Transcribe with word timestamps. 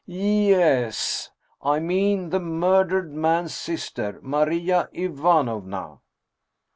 Yes 0.07 0.95
s! 0.95 1.29
I 1.61 1.77
mean 1.79 2.31
the 2.31 2.39
murdered 2.39 3.13
man's 3.13 3.53
sister, 3.53 4.19
Maria 4.23 4.89
Ivanovna 4.93 5.99